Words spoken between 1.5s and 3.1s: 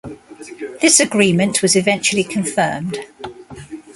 was eventually confirmed.